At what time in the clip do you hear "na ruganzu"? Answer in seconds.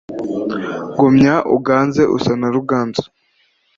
2.41-3.05